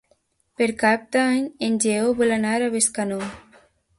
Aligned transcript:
Per 0.61 0.67
Cap 0.83 1.03
d'Any 1.15 1.43
en 1.69 1.77
Lleó 1.85 2.09
vol 2.21 2.35
anar 2.39 2.57
a 2.63 2.73
Bescanó. 2.79 3.21